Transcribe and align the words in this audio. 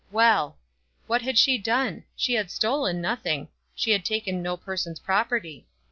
Well! 0.11 0.57
What 1.05 1.21
had 1.21 1.37
she 1.37 1.59
done? 1.59 2.05
She 2.15 2.33
had 2.33 2.49
stolen 2.49 3.01
nothing. 3.01 3.49
She 3.75 3.91
had 3.91 4.03
taken 4.03 4.41
no 4.41 4.57
person's 4.57 4.99
property. 4.99 5.67